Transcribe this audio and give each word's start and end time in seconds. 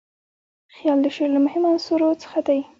خیال 0.75 0.99
د 1.03 1.07
شعر 1.15 1.29
له 1.35 1.39
مهمو 1.45 1.71
عنصرو 1.73 2.19
څخه 2.23 2.39
دئ. 2.47 2.59